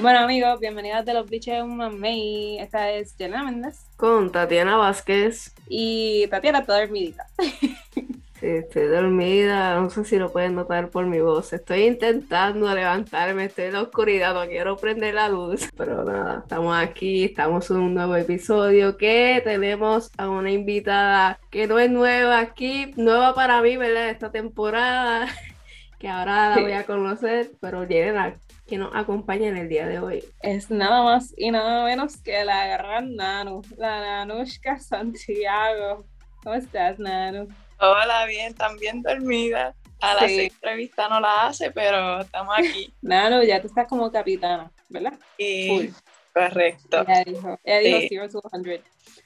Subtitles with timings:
[0.00, 2.60] Bueno amigos, bienvenidos de los Bleachers Mamey.
[2.60, 3.84] Esta es Jenna Méndez.
[3.96, 5.52] Con Tatiana Vázquez.
[5.68, 7.26] Y Tatiana está dormidita.
[8.38, 11.52] Sí, estoy dormida, no sé si lo pueden notar por mi voz.
[11.52, 15.68] Estoy intentando levantarme, estoy en la oscuridad, no quiero prender la luz.
[15.76, 21.66] Pero nada, estamos aquí, estamos en un nuevo episodio que tenemos a una invitada que
[21.66, 24.10] no es nueva aquí, nueva para mí, ¿verdad?
[24.10, 25.26] Esta temporada,
[25.98, 28.36] que ahora la voy a conocer, pero Jenna,
[28.68, 30.24] que nos acompaña en el día de hoy.
[30.40, 36.04] Es nada más y nada menos que la gran Nanu, la Nanushka Santiago.
[36.44, 37.48] ¿Cómo estás, Nanu?
[37.80, 39.74] Hola, bien, también dormida.
[40.00, 42.92] A la entrevista no la hace, pero estamos aquí.
[43.02, 45.14] Nanu, ya tú estás como capitana, ¿verdad?
[45.38, 45.92] Sí,
[46.32, 47.04] correcto.
[47.08, 48.82] Ella dijo, ella dijo 0 100.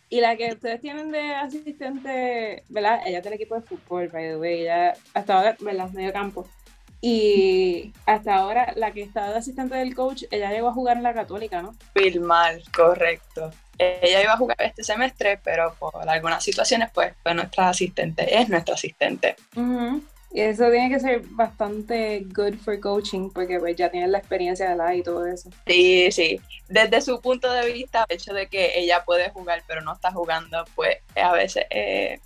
[0.08, 3.00] Y la que ustedes tienen de asistente, ¿verdad?
[3.04, 4.60] Ella es del equipo de fútbol, by the way.
[4.62, 5.90] Ella hasta ahora, ¿verdad?
[5.90, 6.46] Medio campo.
[7.04, 11.02] Y hasta ahora, la que está de asistente del coach, ella llegó a jugar en
[11.02, 11.74] la Católica, ¿no?
[11.94, 13.50] Filmal, correcto.
[13.76, 18.48] Ella iba a jugar este semestre, pero por algunas situaciones, pues, fue nuestra asistente, es
[18.48, 19.34] nuestra asistente.
[20.34, 24.70] Y eso tiene que ser bastante good for coaching, porque pues ya tiene la experiencia
[24.70, 25.50] de la y todo eso.
[25.66, 26.40] Sí, sí.
[26.68, 30.12] Desde su punto de vista, el hecho de que ella puede jugar, pero no está
[30.12, 32.20] jugando, pues a veces es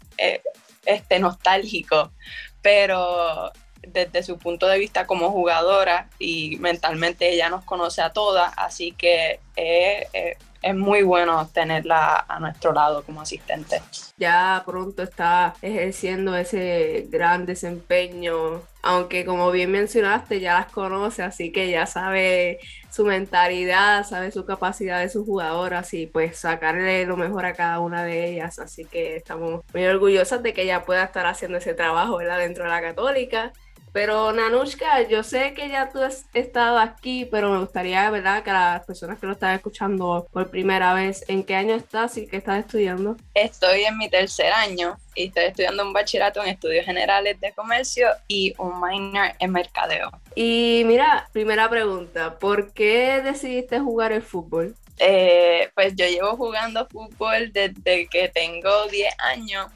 [0.85, 2.13] este, nostálgico.
[2.61, 3.51] Pero
[3.87, 8.93] desde su punto de vista como jugadora y mentalmente ella nos conoce a todas, así
[8.93, 13.81] que es, es, muy bueno tenerla a nuestro lado como asistente.
[14.17, 21.53] Ya pronto está ejerciendo ese gran desempeño, aunque como bien mencionaste ya las conoce, así
[21.53, 22.59] que ya sabe
[22.91, 27.79] su mentalidad, sabe su capacidad de su jugadoras y pues sacarle lo mejor a cada
[27.79, 31.75] una de ellas, así que estamos muy orgullosas de que ella pueda estar haciendo ese
[31.75, 33.53] trabajo dentro de la católica
[33.97, 38.53] pero Nanushka, yo sé que ya tú has estado aquí, pero me gustaría, ¿verdad?, que
[38.53, 42.37] las personas que lo están escuchando por primera vez, ¿en qué año estás y qué
[42.37, 43.17] estás estudiando?
[43.33, 48.09] Estoy en mi tercer año y estoy estudiando un bachillerato en estudios generales de comercio
[48.29, 50.11] y un minor en mercadeo.
[50.35, 54.75] Y mira, primera pregunta, ¿por qué decidiste jugar el fútbol?
[54.99, 59.69] Eh, pues yo llevo jugando fútbol desde que tengo 10 años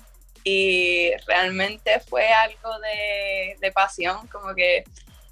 [0.45, 4.85] y realmente fue algo de, pasión, como que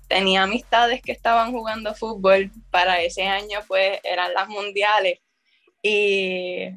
[0.08, 5.19] tenía amistades que estaban jugando fútbol para ese año, pues eran las mundiales
[5.82, 6.70] y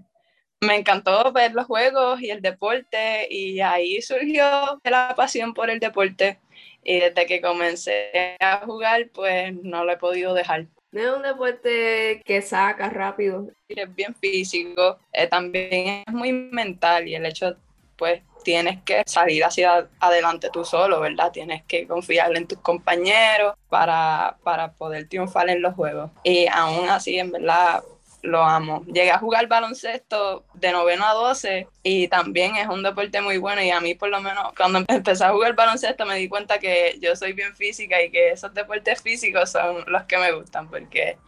[0.59, 5.79] me encantó ver los juegos y el deporte y ahí surgió la pasión por el
[5.79, 6.39] deporte
[6.83, 10.67] y desde que comencé a jugar pues no lo he podido dejar.
[10.91, 13.47] Es un deporte que saca rápido.
[13.69, 17.55] Es bien físico, eh, también es muy mental y el hecho
[18.01, 21.31] pues tienes que salir hacia adelante tú solo, ¿verdad?
[21.31, 26.09] Tienes que confiar en tus compañeros para, para poder triunfar en los juegos.
[26.23, 27.83] Y aún así, en verdad,
[28.23, 28.83] lo amo.
[28.87, 33.61] Llegué a jugar baloncesto de noveno a 12 y también es un deporte muy bueno
[33.61, 36.97] y a mí por lo menos cuando empecé a jugar baloncesto me di cuenta que
[36.99, 41.19] yo soy bien física y que esos deportes físicos son los que me gustan porque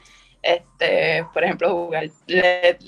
[0.41, 2.09] este, por ejemplo, jugar,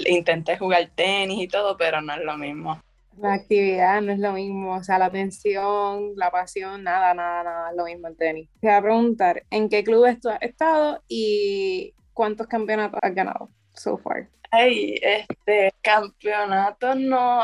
[0.07, 2.81] intenté jugar tenis y todo, pero no es lo mismo.
[3.17, 7.69] La actividad no es lo mismo, o sea, la atención, la pasión, nada, nada, nada
[7.71, 8.49] es lo mismo el tenis.
[8.59, 13.49] Te voy a preguntar, ¿en qué clubes tú has estado y cuántos campeonatos has ganado
[13.73, 14.27] so far?
[14.51, 17.41] Ay, este, campeonatos no,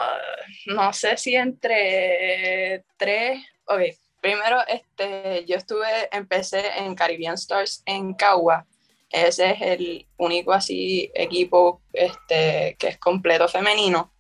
[0.68, 3.82] no sé si entre tres, ok,
[4.22, 8.66] primero, este, yo estuve, empecé en Caribbean Stars en Cagua,
[9.12, 14.14] ese es el único así equipo este, que es completo femenino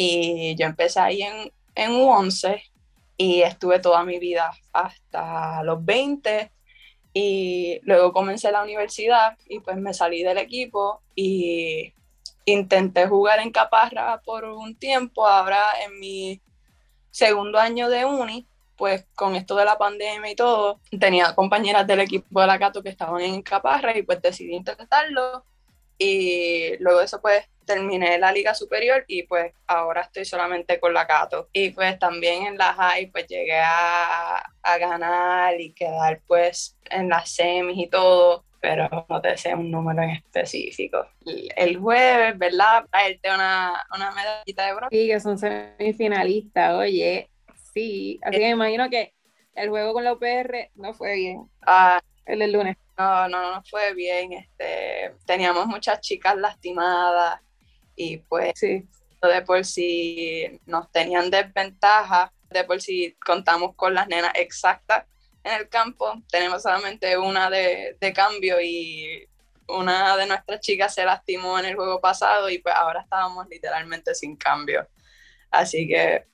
[0.00, 2.62] y yo empecé ahí en, en U11
[3.16, 6.52] y estuve toda mi vida hasta los 20
[7.12, 11.92] y luego comencé la universidad y pues me salí del equipo y
[12.44, 16.40] intenté jugar en Caparra por un tiempo, ahora en mi
[17.10, 21.98] segundo año de uni, pues con esto de la pandemia y todo, tenía compañeras del
[21.98, 25.44] equipo de la Cato que estaban en Caparra y pues decidí intentarlo
[25.98, 31.06] y luego eso pues terminé la liga superior y pues ahora estoy solamente con la
[31.06, 31.48] Cato.
[31.52, 37.10] Y pues también en la high pues llegué a, a ganar y quedar pues en
[37.10, 41.06] las semis y todo, pero no te sé un número en específico.
[41.56, 42.86] El jueves, ¿verdad?
[42.90, 44.96] Traerte una, una medallita de bronce.
[44.96, 47.30] Sí, que son semifinalistas, oye,
[47.74, 48.18] sí.
[48.22, 49.12] Así que me imagino que
[49.54, 51.48] el juego con la UPR no fue bien.
[51.66, 52.76] Ah, el del lunes.
[52.96, 54.32] No, no, no fue bien.
[54.32, 57.40] Este, teníamos muchas chicas lastimadas
[57.98, 64.32] y pues de por si nos tenían desventaja, de por si contamos con las nenas
[64.36, 65.04] exactas
[65.42, 69.28] en el campo, tenemos solamente una de, cambio y
[69.66, 74.14] una de nuestras chicas se lastimó en el juego pasado y pues ahora estábamos literalmente
[74.14, 74.86] sin cambio.
[75.50, 76.24] Así que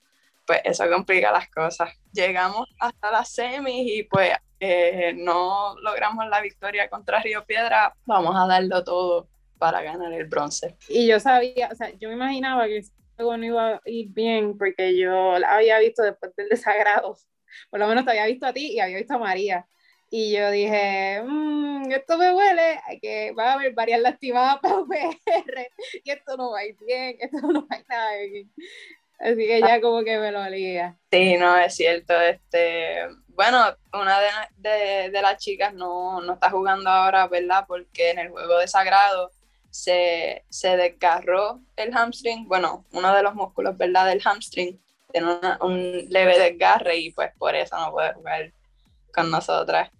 [0.46, 1.90] pues eso complica las cosas.
[2.12, 8.36] Llegamos hasta las semis y pues eh, no logramos la victoria contra Río Piedra, vamos
[8.36, 9.28] a darlo todo
[9.64, 10.76] para ganar el bronce.
[10.90, 12.84] Y yo sabía, o sea, yo me imaginaba que
[13.16, 17.16] juego no iba a ir bien porque yo la había visto después del desagrado.
[17.70, 19.66] Por lo menos te había visto a ti y había visto a María.
[20.10, 25.70] Y yo dije, mmm, esto me huele, que va a haber varias lastimadas para UPR
[26.04, 28.52] y esto no va a ir bien, esto no va a ir nada bien.
[29.18, 30.98] Así que ya como que me lo olía.
[31.10, 32.20] Sí, no, es cierto.
[32.20, 33.64] Este, bueno,
[33.94, 34.18] una
[34.58, 37.64] de, de, las chicas no, no, está jugando ahora, ¿verdad?
[37.66, 39.30] Porque en el juego de Sagrado
[39.74, 44.06] se, se desgarró el hamstring, bueno, uno de los músculos, ¿verdad?
[44.06, 44.80] Del hamstring,
[45.10, 48.52] tiene un leve desgarre y pues por eso no puede jugar
[49.12, 49.90] con nosotras.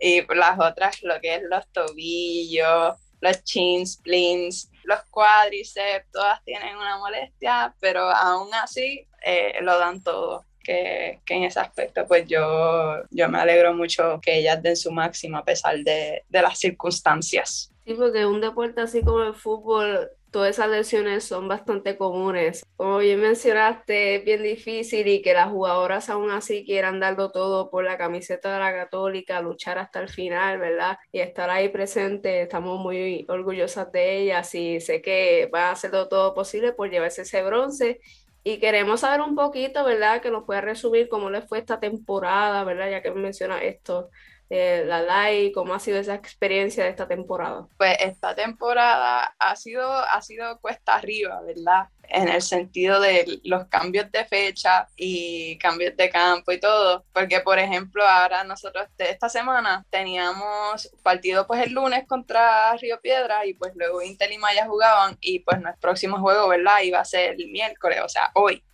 [0.00, 6.76] Y las otras, lo que es los tobillos, los chin splints, los cuádriceps, todas tienen
[6.76, 10.44] una molestia, pero aún así eh, lo dan todo.
[10.62, 14.92] Que, que, en ese aspecto pues yo, yo me alegro mucho que ellas den su
[14.92, 17.69] máximo a pesar de, de las circunstancias.
[17.86, 22.62] Sí, porque un deporte así como el fútbol todas esas lesiones son bastante comunes.
[22.76, 27.68] Como bien mencionaste, es bien difícil y que las jugadoras aún así quieran darlo todo
[27.70, 30.98] por la camiseta de la católica, luchar hasta el final, ¿verdad?
[31.10, 36.06] Y estar ahí presente, estamos muy orgullosas de ellas y sé que van a hacerlo
[36.08, 38.00] todo posible por llevarse ese bronce.
[38.44, 40.22] Y queremos saber un poquito, ¿verdad?
[40.22, 42.90] Que nos pueda resumir cómo les fue esta temporada, ¿verdad?
[42.90, 44.10] Ya que menciona esto
[44.52, 47.68] eh, la DAI, cómo ha sido esa experiencia de esta temporada.
[47.78, 51.86] Pues esta temporada ha sido, ha sido cuesta arriba, ¿verdad?
[52.02, 57.40] En el sentido de los cambios de fecha y cambios de campo y todo, porque
[57.40, 63.54] por ejemplo ahora nosotros esta semana teníamos partido pues el lunes contra Río Piedra y
[63.54, 66.80] pues luego Intel y Maya jugaban y pues nuestro próximo juego, ¿verdad?
[66.82, 68.64] Iba a ser el miércoles, o sea, hoy.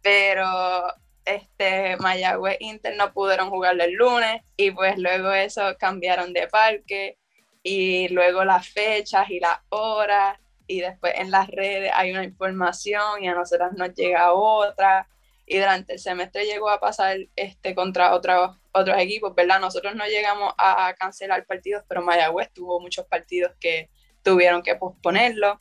[0.00, 6.48] Pero este, Mayagüez Inter no pudieron jugar el lunes y pues luego eso cambiaron de
[6.48, 7.18] parque
[7.62, 13.22] y luego las fechas y las horas y después en las redes hay una información
[13.22, 15.08] y a nosotras nos llega otra
[15.46, 19.60] y durante el semestre llegó a pasar este contra otros otros equipos, ¿verdad?
[19.60, 23.88] Nosotros no llegamos a cancelar partidos, pero Mayagüez tuvo muchos partidos que
[24.22, 25.60] tuvieron que posponerlo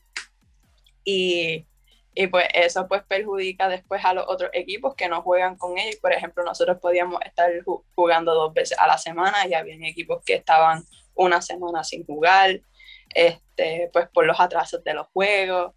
[1.04, 1.68] y
[2.16, 5.96] y pues eso pues perjudica después a los otros equipos que no juegan con ellos.
[5.98, 7.52] Por ejemplo, nosotros podíamos estar
[7.96, 10.84] jugando dos veces a la semana y había equipos que estaban
[11.16, 12.62] una semana sin jugar,
[13.10, 15.74] este, pues por los atrasos de los juegos.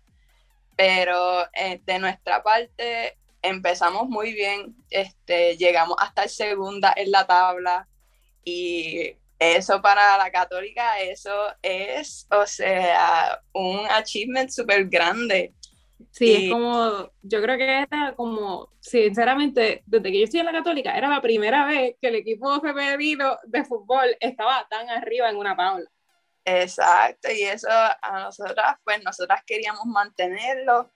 [0.77, 7.27] Pero eh, de nuestra parte empezamos muy bien, este, llegamos hasta el segunda en la
[7.27, 7.89] tabla
[8.45, 11.31] y eso para la católica, eso
[11.63, 15.55] es, o sea, un achievement súper grande
[16.11, 20.53] Sí, es como, yo creo que era como, sinceramente, desde que yo estoy en la
[20.53, 25.37] católica, era la primera vez que el equipo femenino de fútbol estaba tan arriba en
[25.37, 25.91] una tabla.
[26.45, 30.93] Exacto, y eso a nosotras, pues nosotras queríamos mantenerlo.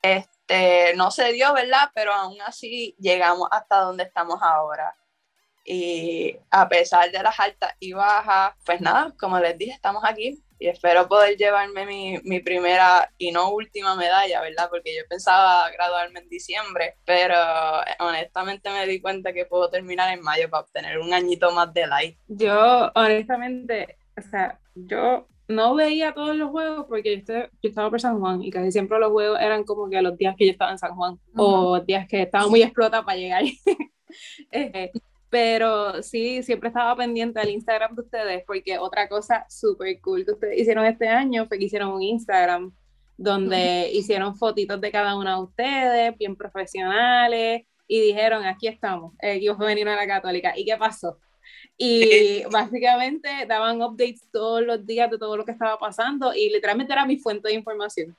[0.00, 1.90] Este, no se dio, ¿verdad?
[1.94, 4.94] Pero aún así llegamos hasta donde estamos ahora.
[5.64, 10.42] Y a pesar de las altas y bajas, pues nada, como les dije, estamos aquí
[10.58, 14.68] y espero poder llevarme mi, mi, primera y no última medalla, ¿verdad?
[14.70, 17.34] Porque yo pensaba graduarme en diciembre, pero
[17.98, 21.86] honestamente me di cuenta que puedo terminar en mayo para obtener un añito más de
[21.88, 22.18] light.
[22.28, 28.20] Yo, honestamente, o sea, yo no veía todos los juegos porque yo, estaba por San
[28.20, 30.78] Juan y casi siempre los juegos eran como que los días que yo estaba en
[30.78, 33.42] San Juan o días que estaba muy explota para llegar.
[34.52, 34.92] eh,
[35.32, 40.32] pero sí, siempre estaba pendiente del Instagram de ustedes, porque otra cosa súper cool que
[40.32, 42.70] ustedes hicieron este año fue que hicieron un Instagram
[43.16, 49.38] donde hicieron fotitos de cada una de ustedes, bien profesionales, y dijeron, aquí estamos, el
[49.38, 50.52] equipo femenino de la católica.
[50.54, 51.18] ¿Y qué pasó?
[51.78, 56.92] Y básicamente daban updates todos los días de todo lo que estaba pasando y literalmente
[56.92, 58.14] era mi fuente de información.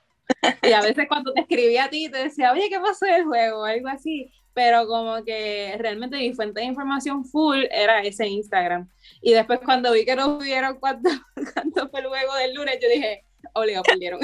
[0.62, 3.66] Y a veces cuando te escribía a ti, te decía, oye, ¿qué pasó del juego?
[3.66, 8.90] Algo así pero como que realmente mi fuente de información full era ese Instagram.
[9.22, 11.10] Y después cuando vi que no vieron cuánto,
[11.54, 14.20] cuánto fue luego del lunes, yo dije, obligado, perdieron.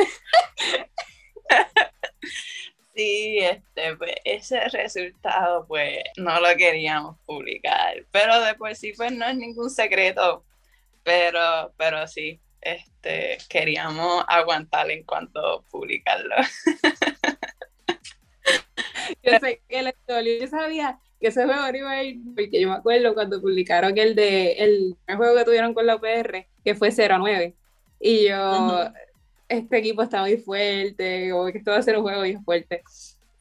[2.95, 9.25] Sí, este, pues, ese resultado pues no lo queríamos publicar, pero después sí pues no
[9.25, 10.43] es ningún secreto,
[11.03, 16.35] pero, pero sí, este, queríamos aguantar en cuanto publicarlo.
[19.23, 19.93] yo sé que el
[20.39, 24.15] yo sabía que ese juego iba a ir, porque yo me acuerdo cuando publicaron el
[24.15, 27.55] de el, juego que tuvieron con la UPR, que fue 0-9.
[27.99, 28.91] Y yo,
[29.49, 32.83] este equipo está muy fuerte, como que esto va a ser un juego bien fuerte.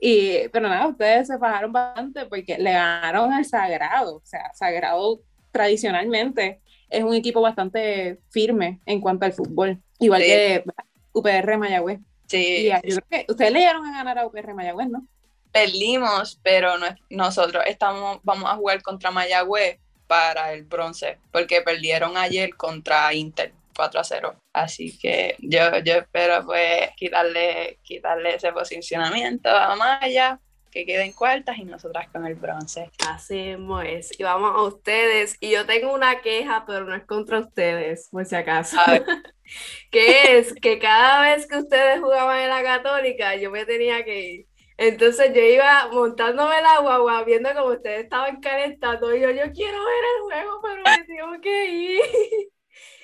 [0.00, 4.16] Y, pero nada, ustedes se bajaron bastante porque le ganaron al Sagrado.
[4.16, 5.20] O sea, Sagrado
[5.52, 10.64] tradicionalmente es un equipo bastante firme en cuanto al fútbol, igual que
[11.12, 12.00] UPR Mayagüez.
[12.26, 12.68] Sí.
[12.84, 15.06] Y yo creo que ustedes le dieron a ganar a UPR Mayagüez, ¿no?
[15.52, 22.16] Perdimos, pero no, nosotros estamos, vamos a jugar contra Mayagüez para el bronce, porque perdieron
[22.16, 24.34] ayer contra Inter 4 a 0.
[24.52, 31.58] Así que yo, yo espero pues quitarle, quitarle ese posicionamiento a Maya, que queden cuartas
[31.58, 32.90] y nosotras con el bronce.
[33.08, 34.14] Hacemos eso.
[34.18, 35.36] Y vamos a ustedes.
[35.40, 38.76] Y yo tengo una queja, pero no es contra ustedes, por si acaso.
[39.90, 44.20] que es que cada vez que ustedes jugaban en la católica, yo me tenía que
[44.20, 44.46] ir.
[44.76, 49.84] Entonces yo iba montándome la guagua, viendo como ustedes estaban calentando, y yo, yo quiero
[49.84, 52.00] ver el juego, pero me tengo que ir.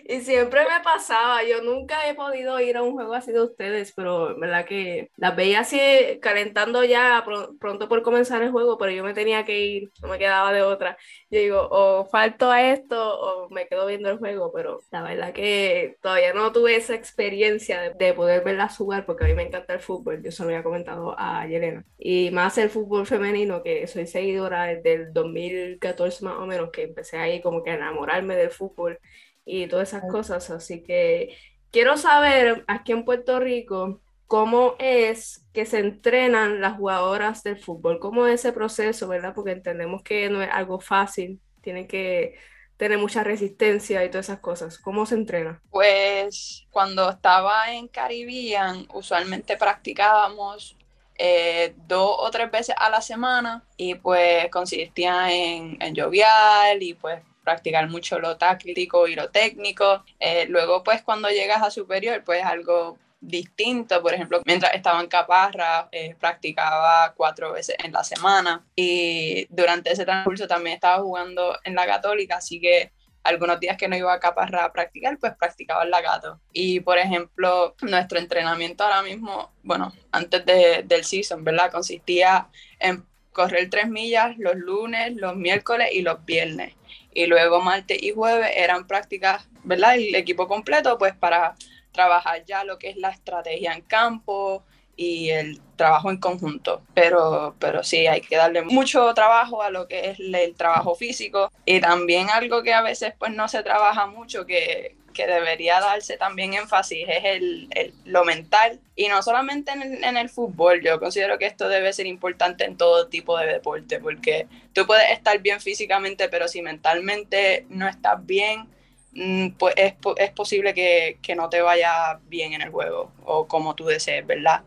[0.06, 3.92] Y siempre me pasaba, yo nunca he podido ir a un juego así de ustedes,
[3.96, 5.78] pero verdad que las veía así
[6.20, 7.24] calentando ya
[7.58, 10.60] pronto por comenzar el juego, pero yo me tenía que ir, no me quedaba de
[10.60, 10.98] otra.
[11.30, 15.32] Yo digo, o falto a esto o me quedo viendo el juego, pero la verdad
[15.32, 19.44] que todavía no tuve esa experiencia de, de poder verlas jugar porque a mí me
[19.44, 21.82] encanta el fútbol, yo se lo había comentado a Yelena.
[21.96, 26.82] Y más el fútbol femenino, que soy seguidora desde el 2014 más o menos, que
[26.82, 28.98] empecé ahí como que a enamorarme del fútbol
[29.44, 30.50] y todas esas cosas.
[30.50, 31.36] Así que
[31.70, 37.98] quiero saber aquí en Puerto Rico cómo es que se entrenan las jugadoras del fútbol,
[37.98, 39.34] cómo es ese proceso, ¿verdad?
[39.34, 42.36] Porque entendemos que no es algo fácil, tienen que
[42.76, 44.78] tener mucha resistencia y todas esas cosas.
[44.78, 45.60] ¿Cómo se entrena?
[45.70, 50.76] Pues cuando estaba en Caribbean, usualmente practicábamos
[51.16, 56.94] eh, dos o tres veces a la semana y pues consistía en, en lloviar y
[56.94, 60.02] pues practicar mucho lo táctico y lo técnico.
[60.18, 64.02] Eh, luego, pues cuando llegas a superior, pues algo distinto.
[64.02, 69.92] Por ejemplo, mientras estaba en Caparra, eh, practicaba cuatro veces en la semana y durante
[69.92, 74.12] ese transcurso también estaba jugando en la católica, así que algunos días que no iba
[74.12, 76.40] a Caparra a practicar, pues practicaba en la Gato.
[76.52, 81.72] Y por ejemplo, nuestro entrenamiento ahora mismo, bueno, antes de, del season, ¿verdad?
[81.72, 82.48] Consistía
[82.78, 86.74] en correr tres millas los lunes, los miércoles y los viernes
[87.14, 89.94] y luego martes y jueves eran prácticas, ¿verdad?
[89.94, 91.54] El equipo completo, pues para
[91.92, 94.64] trabajar ya lo que es la estrategia en campo
[94.96, 96.82] y el trabajo en conjunto.
[96.92, 101.50] Pero, pero sí, hay que darle mucho trabajo a lo que es el trabajo físico
[101.64, 106.18] y también algo que a veces pues no se trabaja mucho, que, que debería darse
[106.18, 110.82] también énfasis es el, el, lo mental y no solamente en el, en el, fútbol,
[110.82, 115.10] yo considero que esto debe ser importante en todo tipo de deporte porque tú puedes
[115.10, 118.68] estar bien físicamente pero si mentalmente no estás bien
[119.12, 123.46] mm, pues es, es posible que, que no te vaya bien en el juego o
[123.46, 124.62] como tú desees, ¿verdad?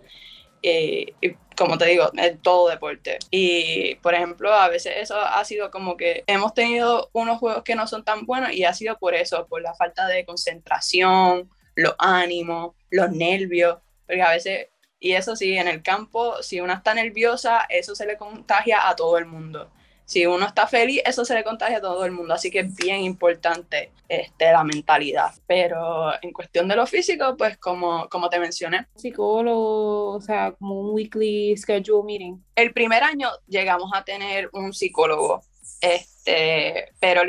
[0.69, 3.19] Eh, y como te digo, en todo deporte.
[3.31, 7.75] Y, por ejemplo, a veces eso ha sido como que hemos tenido unos juegos que
[7.75, 11.95] no son tan buenos y ha sido por eso, por la falta de concentración, los
[11.99, 14.67] ánimos, los nervios, porque a veces,
[14.99, 18.95] y eso sí, en el campo, si una está nerviosa, eso se le contagia a
[18.95, 19.71] todo el mundo
[20.07, 22.33] si uno está feliz, eso se le contagia a todo el mundo.
[22.33, 25.33] Así que es bien importante este, la mentalidad.
[25.45, 28.87] Pero en cuestión de lo físico, pues como, como te mencioné.
[28.95, 32.37] Psicólogo, o sea, como un weekly schedule meeting.
[32.55, 35.41] El primer año llegamos a tener un psicólogo.
[35.81, 37.23] Este, pero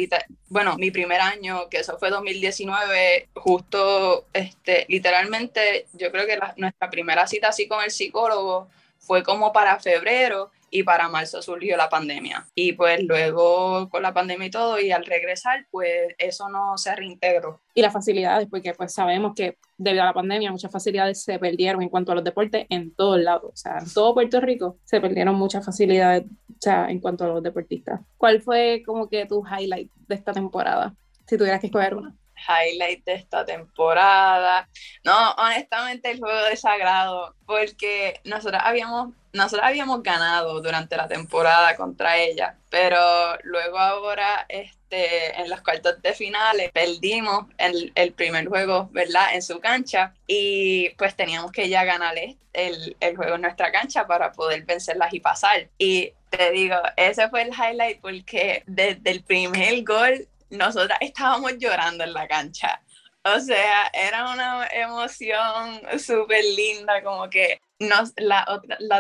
[0.46, 6.54] bueno, mi primer año, que eso fue 2019, justo, este, literalmente, yo creo que la,
[6.56, 8.68] nuestra primera cita así con el psicólogo
[9.00, 12.46] fue como para febrero y para marzo surgió la pandemia.
[12.54, 16.94] Y pues luego con la pandemia y todo, y al regresar, pues eso no se
[16.94, 17.60] reintegró.
[17.74, 21.82] Y las facilidades, porque pues sabemos que debido a la pandemia muchas facilidades se perdieron
[21.82, 23.52] en cuanto a los deportes en todos lados.
[23.52, 27.28] O sea, en todo Puerto Rico se perdieron muchas facilidades o sea, en cuanto a
[27.28, 28.00] los deportistas.
[28.16, 30.94] ¿Cuál fue como que tu highlight de esta temporada?
[31.26, 32.14] Si tuvieras que escoger una
[32.46, 34.68] highlight de esta temporada.
[35.04, 41.76] No, honestamente el juego de Sagrado, porque nosotros habíamos, nosotros habíamos ganado durante la temporada
[41.76, 42.98] contra ella, pero
[43.44, 49.34] luego ahora este, en los cuartos de finales perdimos el, el primer juego, ¿verdad?
[49.34, 54.06] En su cancha y pues teníamos que ya ganarle el, el juego en nuestra cancha
[54.06, 55.68] para poder vencerlas y pasar.
[55.78, 62.04] Y te digo, ese fue el highlight porque desde el primer gol nosotras estábamos llorando
[62.04, 62.80] en la cancha.
[63.24, 68.46] O sea, era una emoción súper linda, como que nos, la,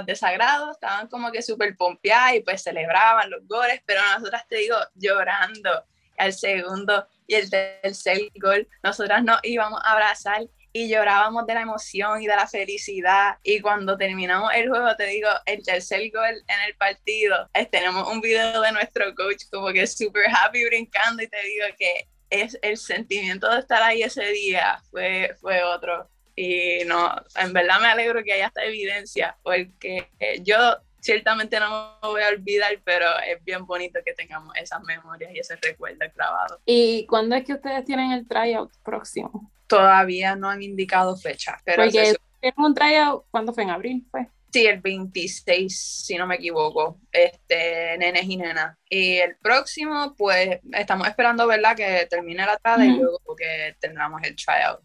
[0.04, 4.76] desagrados estaban como que súper pompeadas y pues celebraban los goles, pero nosotras te digo,
[4.94, 5.84] llorando.
[6.18, 11.62] al segundo y el tercer gol, nosotras nos íbamos a abrazar y llorábamos de la
[11.62, 13.36] emoción y de la felicidad.
[13.42, 18.20] Y cuando terminamos el juego, te digo, el tercer gol en el partido, tenemos un
[18.20, 22.76] video de nuestro coach como que súper happy brincando y te digo que es el
[22.76, 26.08] sentimiento de estar ahí ese día fue, fue otro.
[26.36, 30.08] Y no, en verdad me alegro que haya esta evidencia, porque
[30.42, 30.56] yo
[31.00, 35.38] ciertamente no me voy a olvidar, pero es bien bonito que tengamos esas memorias y
[35.40, 36.60] ese recuerdo grabado.
[36.64, 39.50] ¿Y cuándo es que ustedes tienen el tryout próximo?
[39.68, 42.14] Todavía no han indicado fecha, pero Porque
[42.56, 43.62] un tryout, ¿cuándo fue?
[43.62, 44.26] ¿En abril fue?
[44.50, 48.78] Sí, el 26, si no me equivoco, este, nenes y nenas.
[48.88, 54.22] Y el próximo, pues, estamos esperando, ¿verdad?, que termine la tarde y luego que tendremos
[54.22, 54.80] el tryout.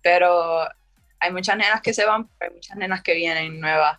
[0.00, 0.68] Pero
[1.18, 3.98] hay muchas nenas que se van, pero hay muchas nenas que vienen nuevas.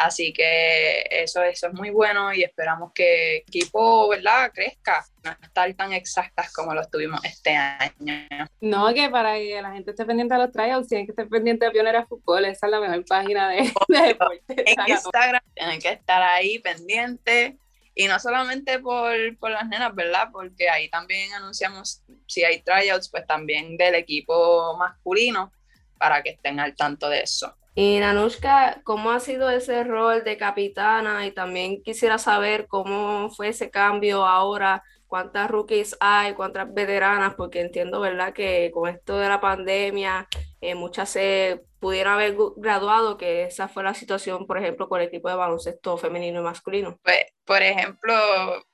[0.00, 4.50] Así que eso, eso es muy bueno y esperamos que el equipo ¿verdad?
[4.50, 8.26] crezca, no estar tan exactas como lo tuvimos este año.
[8.62, 11.66] No, que para que la gente esté pendiente de los tryouts, tienen que estar pendiente
[11.66, 14.72] de Pionera Fútbol, esa es la mejor página de, deporte.
[14.72, 17.56] En Instagram tienen que estar ahí pendientes.
[17.94, 20.28] Y no solamente por, por, las nenas, ¿verdad?
[20.32, 25.52] Porque ahí también anunciamos, si hay tryouts, pues también del equipo masculino,
[25.98, 27.54] para que estén al tanto de eso.
[27.74, 31.26] Y Nanushka, ¿cómo ha sido ese rol de capitana?
[31.26, 37.60] Y también quisiera saber cómo fue ese cambio ahora, cuántas rookies hay, cuántas veteranas, porque
[37.60, 40.28] entiendo, ¿verdad?, que con esto de la pandemia,
[40.60, 45.08] eh, muchas se pudieron haber graduado, que esa fue la situación, por ejemplo, con el
[45.08, 46.98] equipo de baloncesto femenino y masculino.
[47.02, 48.14] Pues, por ejemplo,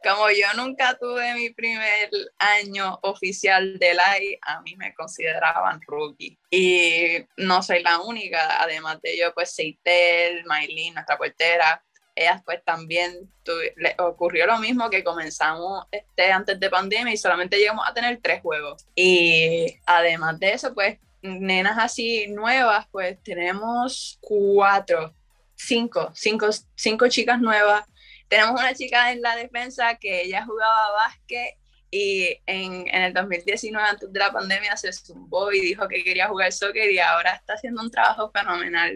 [0.03, 6.39] como yo nunca tuve mi primer año oficial de LAI, a mí me consideraban rookie.
[6.51, 11.83] Y no soy la única, además de yo, pues Seitel, Maylin, nuestra portera,
[12.17, 13.31] ellas pues también
[13.77, 18.19] le ocurrió lo mismo que comenzamos este, antes de pandemia y solamente llegamos a tener
[18.23, 18.87] tres juegos.
[18.95, 25.15] Y además de eso, pues nenas así nuevas, pues tenemos cuatro,
[25.55, 27.85] cinco, cinco, cinco chicas nuevas.
[28.29, 31.57] Tenemos una chica en la defensa que ella jugaba básquet
[31.91, 36.27] y en, en, el 2019, antes de la pandemia, se zumbó y dijo que quería
[36.27, 38.93] jugar soccer y ahora está haciendo un trabajo fenomenal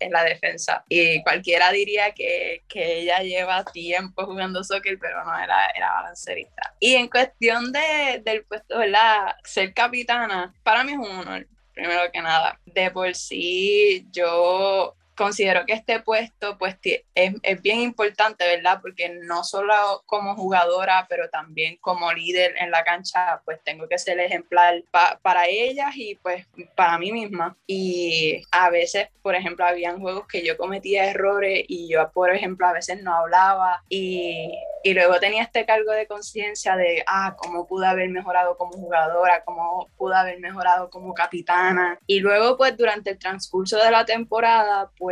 [0.00, 0.84] en, la defensa.
[0.88, 6.74] Y cualquiera diría que, que, ella lleva tiempo jugando soccer, pero no, era, era balancerista.
[6.80, 9.36] Y en cuestión de, del puesto, ¿verdad?
[9.44, 12.60] Ser capitana, para mí es un honor primero que nada.
[12.66, 18.78] De por sí, yo considero que este puesto pues es, es, bien importante, ¿verdad?
[18.80, 23.98] Porque no solo como jugadora, pero también como líder en la cancha, pues tengo que
[23.98, 24.82] ser ejemplar
[25.22, 27.56] para ellas y pues para mí misma.
[27.66, 32.66] Y a veces, por ejemplo, habían juegos que yo cometía errores y yo, por ejemplo,
[32.66, 37.66] a veces no hablaba y, y luego tenía este cargo de conciencia de, ah, cómo
[37.66, 41.98] pude haber mejorado como jugadora, cómo pude haber mejorado como capitana.
[42.06, 45.11] Y luego, pues durante el transcurso de la temporada, pues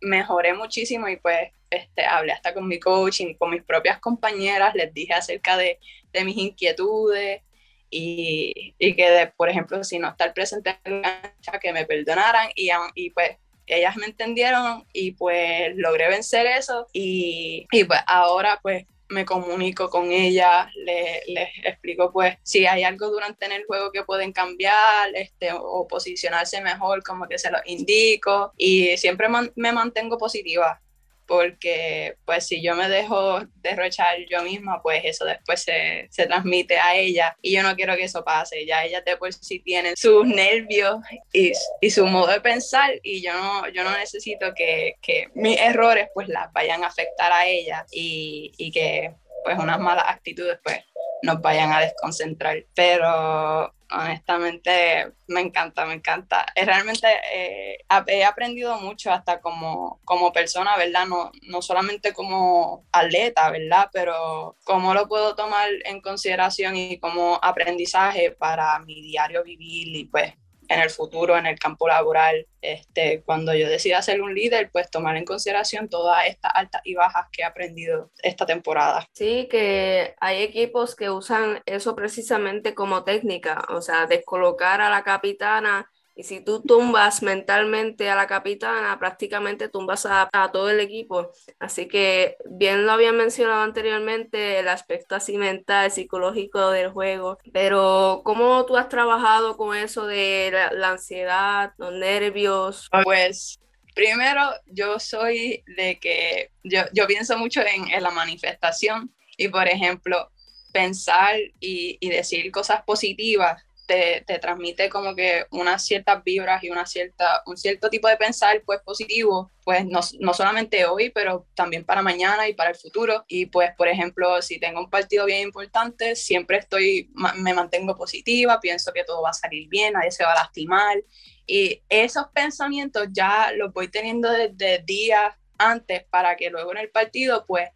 [0.00, 4.92] mejoré muchísimo y pues este, hablé hasta con mi coaching, con mis propias compañeras, les
[4.92, 5.78] dije acerca de,
[6.12, 7.42] de mis inquietudes
[7.90, 12.48] y, y, que, por ejemplo, si no estar presente en la cancha, que me perdonaran
[12.54, 13.36] y, y pues
[13.66, 19.90] ellas me entendieron y pues logré vencer eso y, y pues ahora pues me comunico
[19.90, 25.50] con ella, les, explico pues si hay algo durante el juego que pueden cambiar este,
[25.52, 30.80] o posicionarse mejor, como que se lo indico y siempre me mantengo positiva
[31.30, 36.76] porque pues si yo me dejo derrochar yo misma, pues eso después se, se, transmite
[36.76, 40.26] a ella y yo no quiero que eso pase, ya ella después sí tiene sus
[40.26, 40.96] nervios
[41.32, 45.56] y, y, su modo de pensar y yo no, yo no necesito que, que mis
[45.60, 49.14] errores pues las vayan a afectar a ella y, y que
[49.44, 50.80] pues unas malas actitudes pues
[51.22, 56.46] nos vayan a desconcentrar, pero honestamente me encanta, me encanta.
[56.54, 61.06] Realmente eh, he aprendido mucho hasta como, como persona, ¿verdad?
[61.06, 63.90] No, no solamente como atleta, ¿verdad?
[63.92, 70.04] Pero cómo lo puedo tomar en consideración y como aprendizaje para mi diario vivir y
[70.04, 70.34] pues
[70.70, 74.88] en el futuro, en el campo laboral, este, cuando yo decida ser un líder, pues
[74.88, 79.04] tomar en consideración todas estas altas y bajas que he aprendido esta temporada.
[79.12, 85.02] Sí, que hay equipos que usan eso precisamente como técnica, o sea, descolocar a la
[85.02, 91.30] capitana y si tú tumbas mentalmente a la capitana, prácticamente tumbas a, todo el equipo.
[91.58, 97.38] Así que bien lo había mencionado anteriormente, el aspecto así mental, psicológico del juego.
[97.54, 102.90] Pero ¿cómo tú has trabajado con eso de la, ansiedad, los nervios?
[103.02, 103.58] Pues
[103.94, 109.66] primero yo soy de que yo, yo pienso mucho en, en la manifestación y por
[109.68, 110.30] ejemplo
[110.70, 116.70] pensar y, y decir cosas positivas te, te, transmite como que unas ciertas vibras y
[116.70, 121.48] una cierta, un cierto tipo de pensar pues positivo, pues no, no, solamente hoy, pero
[121.56, 123.24] también para mañana y para el futuro.
[123.26, 128.60] Y pues, por ejemplo, si tengo un partido bien importante, siempre estoy, me mantengo positiva,
[128.60, 130.96] pienso que todo va a salir bien, nadie se va a lastimar.
[131.44, 136.90] Y esos pensamientos ya los voy teniendo desde días antes para que luego en el
[136.90, 137.68] partido pues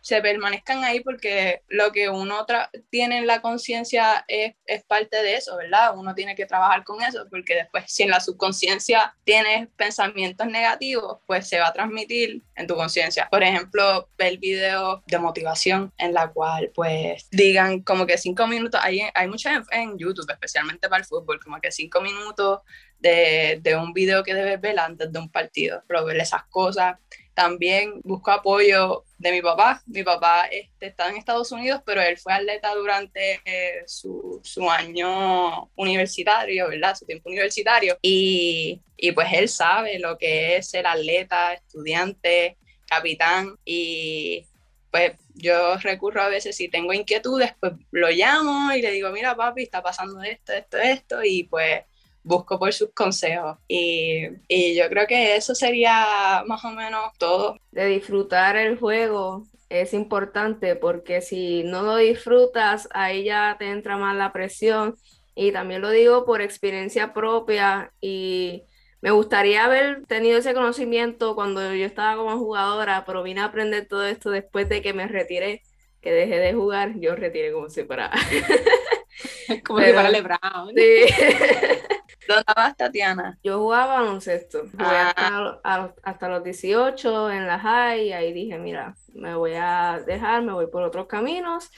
[0.00, 2.46] se, permanezcan ahí porque lo que uno
[2.90, 4.54] tiene en la conciencia es,
[4.86, 5.96] parte de eso, ¿verdad?
[5.96, 11.18] Uno tiene que trabajar con eso porque después si en la subconsciencia tienes pensamientos negativos,
[11.26, 13.28] pues se va a transmitir en tu conciencia.
[13.30, 18.80] Por ejemplo, ver videos de motivación en la cual pues digan como que cinco minutos,
[18.82, 22.60] hay, hay mucho en, en YouTube, especialmente para el fútbol, como que cinco minutos
[23.04, 26.96] de, de, un video que debes ver antes de un partido, pero ver esas cosas.
[27.34, 29.82] También busco apoyo de mi papá.
[29.86, 34.70] Mi papá este, está en Estados Unidos, pero él fue atleta durante eh, su, su,
[34.70, 36.96] año universitario, ¿verdad?
[36.96, 37.98] Su tiempo universitario.
[38.00, 43.58] Y, y pues él sabe lo que es ser atleta, estudiante, capitán.
[43.64, 44.46] Y
[44.90, 49.34] pues yo recurro a veces si tengo inquietudes, pues lo llamo y le digo, mira
[49.34, 51.82] papi, está pasando esto, esto, esto, y pues
[52.24, 53.58] busco por sus consejos.
[53.68, 57.56] Y, y, yo creo que eso sería más o menos todo.
[57.70, 63.96] De disfrutar el juego es importante porque si no lo disfrutas, ahí ya te entra
[63.96, 64.96] más la presión.
[65.36, 68.64] Y también lo digo por experiencia propia y
[69.00, 73.86] me gustaría haber tenido ese conocimiento cuando yo estaba como jugadora, pero vine a aprender
[73.86, 75.62] todo esto después de que me retiré,
[76.00, 78.10] que dejé de jugar, yo retiré como si para...
[79.66, 80.72] como si para LeBron.
[80.74, 81.04] Sí.
[82.28, 83.38] ¿Dónde vas, Tatiana?
[83.42, 84.62] Yo jugaba baloncesto.
[84.78, 85.56] Ah.
[85.62, 90.42] hasta, hasta, los 18 en la high y ahí dije, mira, me voy a dejar,
[90.42, 91.70] me voy por otros caminos.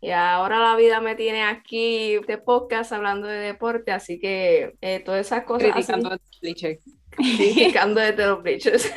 [0.00, 5.00] Y ahora la vida me tiene aquí de podcast hablando de deporte, así que eh,
[5.00, 5.72] todas esas cosas.
[5.72, 6.80] Criticando los bleachers.
[7.10, 8.92] Criticando desde los bleachers.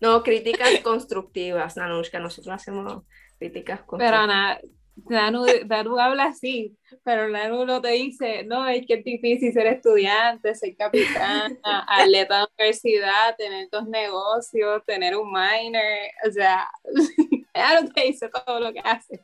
[0.00, 2.18] no, críticas constructivas, Nanushka.
[2.18, 3.04] Nosotros hacemos
[3.38, 4.12] críticas constructivas.
[4.12, 4.60] Pero nada,
[4.96, 9.66] Danu, Danu, habla así, pero Danu no te dice, no, es que es difícil ser
[9.66, 15.82] estudiante, ser capitán, atleta de universidad, tener dos negocios, tener un minor,
[16.26, 16.68] o sea,
[17.82, 19.20] no te dice todo lo que hace.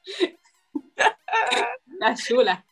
[1.98, 2.64] La chula.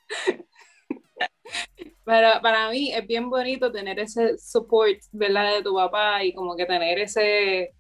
[2.05, 5.57] Pero para mí es bien bonito tener ese support, ¿verdad?
[5.57, 7.75] De tu papá y como que tener ese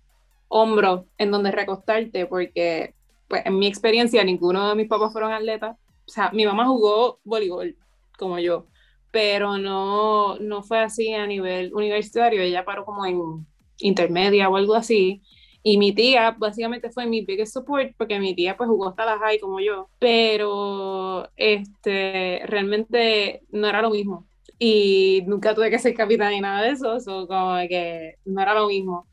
[0.48, 2.94] hombro en donde recostarte, porque
[3.28, 5.76] pues en mi experiencia, ninguno de mis papás fueron atletas.
[6.06, 7.76] O sea, mi mamá jugó voleibol,
[8.18, 8.66] como yo,
[9.12, 12.42] pero no, no fue así a nivel universitario.
[12.42, 13.46] Ella paró como en
[13.78, 15.22] intermedia o algo así.
[15.62, 19.18] Y mi tía básicamente fue mi biggest support porque mi tía pues jugó hasta la
[19.18, 24.26] high como yo, pero este, realmente no era lo mismo.
[24.58, 28.54] Y nunca tuve que ser capitán ni nada de eso, eso como que no era
[28.54, 29.06] lo mismo.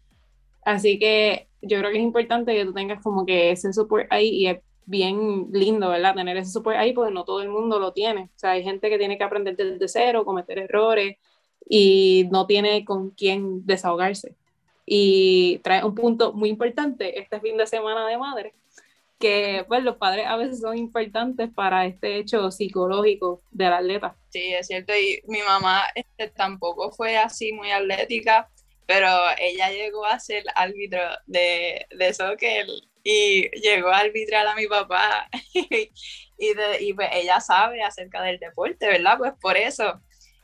[0.64, 4.30] Así que yo creo que es importante que tú tengas como que ese support ahí
[4.30, 6.16] y es bien lindo, ¿verdad?
[6.16, 8.30] Tener ese support ahí porque no todo el mundo lo tiene.
[8.36, 11.18] O sea, hay gente que tiene que aprender desde cero, cometer errores
[11.68, 14.36] y no tiene con quién desahogarse.
[14.86, 18.54] Y trae un punto muy importante este fin de semana de madre,
[19.18, 24.16] que pues los padres a veces son importantes para este hecho psicológico del atleta.
[24.30, 28.50] Sí, es cierto, y mi mamá este, tampoco fue así muy atlética,
[28.86, 32.68] pero ella llegó a ser árbitro de, de soccer
[33.04, 38.40] y llegó a arbitrar a mi papá y, de, y pues ella sabe acerca del
[38.40, 39.18] deporte, ¿verdad?
[39.18, 40.02] Pues por eso.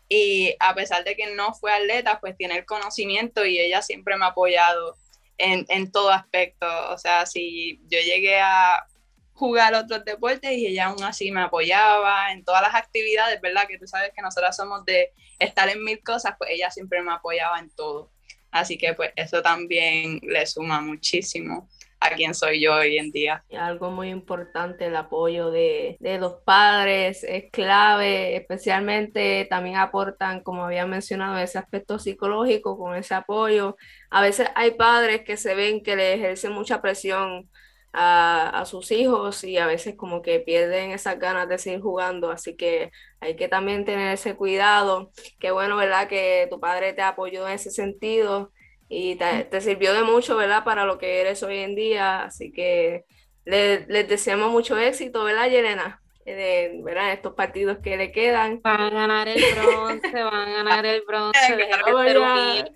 [0.07, 4.17] Y a pesar de que no fue atleta, pues tiene el conocimiento y ella siempre
[4.17, 4.97] me ha apoyado
[5.37, 6.67] en, en todo aspecto.
[6.91, 8.85] O sea, si yo llegué a
[9.33, 13.65] jugar otros deportes y ella aún así me apoyaba en todas las actividades, ¿verdad?
[13.67, 17.11] Que tú sabes que nosotras somos de estar en mil cosas, pues ella siempre me
[17.11, 18.11] apoyaba en todo.
[18.51, 21.69] Así que pues eso también le suma muchísimo
[22.01, 23.43] a quien soy yo hoy en día.
[23.57, 30.65] Algo muy importante, el apoyo de, de, los padres es clave, especialmente también aportan, como
[30.65, 33.77] había mencionado, ese aspecto psicológico con ese apoyo.
[34.09, 37.47] A veces hay padres que se ven que le ejercen mucha presión
[37.93, 42.55] a, sus hijos y a veces como que pierden esas ganas de seguir jugando, así
[42.55, 45.11] que hay que también tener ese cuidado.
[45.39, 46.07] Qué bueno, ¿verdad?
[46.07, 48.51] Que tu padre te apoyó en ese sentido
[48.87, 50.63] y te, sirvió de mucho, ¿verdad?
[50.63, 53.05] Para lo que eres hoy en día, así que
[53.45, 56.01] les deseamos mucho éxito, ¿verdad, Yelena?
[56.25, 57.11] De, ¿verdad?
[57.13, 58.61] Estos partidos que le quedan.
[58.61, 62.71] Van a ganar el bronce, van a ganar el bronce.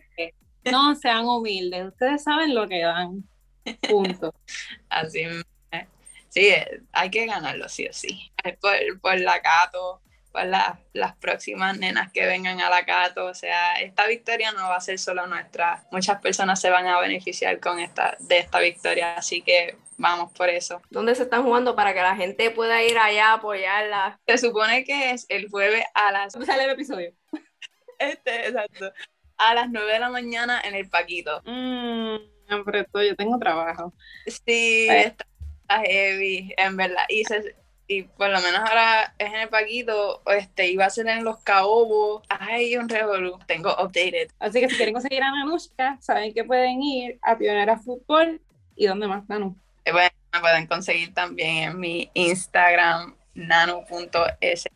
[0.71, 3.23] No sean humildes, ustedes saben lo que dan.
[3.89, 4.33] Punto.
[4.89, 5.25] Así
[6.29, 6.53] Sí,
[6.91, 8.29] hay que ganarlo sí o sí.
[8.59, 10.01] Por, por la Cato,
[10.33, 13.25] por las próximas nenas que vengan a la Cato.
[13.25, 15.85] O sea, esta victoria no va a ser solo nuestra.
[15.91, 19.15] Muchas personas se van a beneficiar con esta, de esta victoria.
[19.15, 20.81] Así que vamos por eso.
[20.89, 24.19] ¿Dónde se están jugando para que la gente pueda ir allá a apoyarla?
[24.27, 26.33] Se supone que es el jueves a las...
[26.33, 27.13] ¿Dónde sale el episodio?
[27.97, 28.91] Este, exacto.
[29.37, 31.41] A las 9 de la mañana en el Paquito.
[32.49, 33.93] Mmm, pero yo tengo trabajo.
[34.27, 35.25] Sí, está,
[35.83, 37.03] heavy, en verdad.
[37.09, 37.23] Y,
[37.87, 41.39] y por lo menos ahora es en el Paquito, este, iba a ser en Los
[41.43, 42.23] Caobos.
[42.29, 43.39] Ay, un revolú.
[43.47, 44.29] Tengo updated.
[44.39, 48.41] Así que si quieren conseguir a Nanushka, saben que pueden ir a Pionera Fútbol.
[48.75, 49.55] ¿Y dónde más, Nanu?
[49.85, 54.69] Eh, bueno, me pueden conseguir también en mi Instagram, nano.se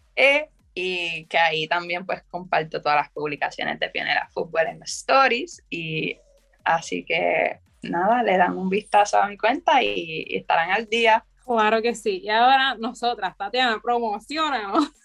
[0.73, 5.63] y que ahí también pues comparto todas las publicaciones de Pionera Fútbol en las stories
[5.69, 6.17] y
[6.63, 11.25] así que nada, le dan un vistazo a mi cuenta y, estarán al día.
[11.45, 12.21] Claro que sí.
[12.23, 14.73] Y ahora nosotras, Tatiana, promociona.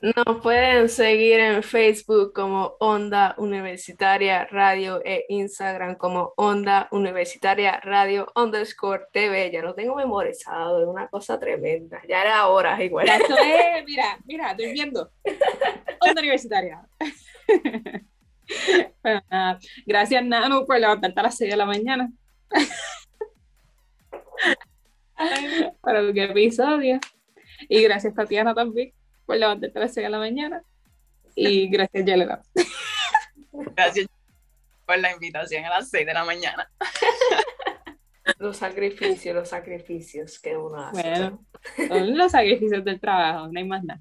[0.00, 8.30] Nos pueden seguir en Facebook como Onda Universitaria Radio e Instagram como Onda Universitaria Radio
[8.36, 9.50] underscore TV.
[9.50, 12.00] Ya lo tengo memorizado, es una cosa tremenda.
[12.06, 13.08] Ya era hora igual.
[13.08, 15.10] Esto es, mira, mira, estoy viendo.
[16.00, 16.82] Onda Universitaria.
[19.86, 22.10] gracias, Nano, por levantarte a las 6 de la mañana.
[25.80, 26.98] para el episodio.
[27.68, 28.92] Y gracias, Tatiana, también
[29.26, 30.62] por levantarte a las 6 de la mañana.
[31.34, 32.40] Y gracias, Yelena.
[33.76, 34.06] Gracias
[34.86, 36.70] por la invitación a las 6 de la mañana.
[38.38, 41.02] Los sacrificios, los sacrificios que uno hace.
[41.02, 41.44] Bueno,
[41.88, 44.00] son los sacrificios del trabajo, no hay más nada.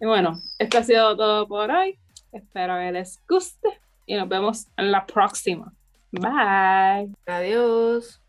[0.00, 1.98] Y bueno, esto ha sido todo por hoy.
[2.32, 5.72] Espero que les guste y nos vemos en la próxima.
[6.12, 7.12] Bye.
[7.26, 8.20] Adiós.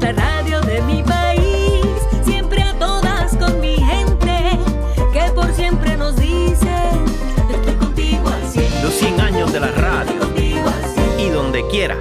[0.00, 1.84] La radio de mi país,
[2.24, 4.58] siempre a todas con mi gente,
[5.12, 6.70] que por siempre nos dice,
[7.50, 8.76] estoy contigo al cielo.
[8.82, 10.18] Los 100 años de la radio.
[11.18, 11.96] Y donde quiera